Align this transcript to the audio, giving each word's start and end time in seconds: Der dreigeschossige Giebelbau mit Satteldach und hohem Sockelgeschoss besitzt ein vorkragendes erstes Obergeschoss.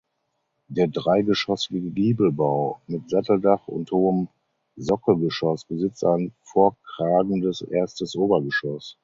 Der 0.67 0.87
dreigeschossige 0.87 1.91
Giebelbau 1.91 2.81
mit 2.87 3.07
Satteldach 3.07 3.67
und 3.67 3.91
hohem 3.91 4.29
Sockelgeschoss 4.75 5.63
besitzt 5.65 6.03
ein 6.03 6.33
vorkragendes 6.41 7.61
erstes 7.61 8.15
Obergeschoss. 8.15 8.97